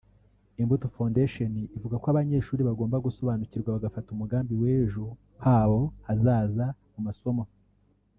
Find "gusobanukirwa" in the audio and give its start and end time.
3.05-3.75